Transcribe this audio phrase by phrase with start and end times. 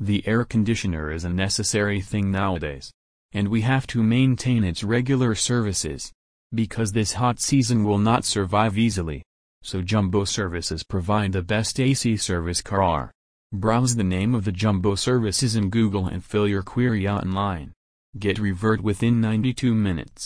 [0.00, 2.92] The air conditioner is a necessary thing nowadays.
[3.32, 6.12] And we have to maintain its regular services.
[6.52, 9.22] Because this hot season will not survive easily.
[9.62, 13.10] So Jumbo Services provide the best AC service Kharar.
[13.52, 17.72] Browse the name of the Jumbo Services in Google and fill your query online.
[18.18, 20.22] Get revert within 92 minutes.